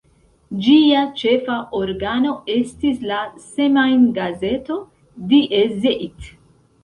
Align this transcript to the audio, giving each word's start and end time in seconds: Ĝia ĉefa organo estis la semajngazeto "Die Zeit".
Ĝia 0.67 1.01
ĉefa 1.19 1.57
organo 1.79 2.31
estis 2.53 3.03
la 3.11 3.19
semajngazeto 3.43 4.79
"Die 5.35 5.63
Zeit". 5.85 6.33